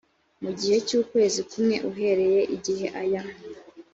mu 0.43 0.51
gihe 0.59 0.77
cy 0.87 0.93
ukwezi 0.99 1.39
kumwe 1.49 1.75
uhereye 1.89 2.41
igihe 2.55 2.85
aya 3.01 3.23